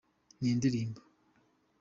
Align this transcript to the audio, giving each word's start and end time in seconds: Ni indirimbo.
Ni 0.41 0.47
indirimbo. 0.53 1.01